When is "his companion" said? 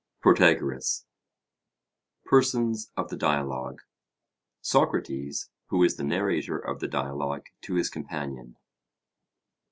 7.75-8.57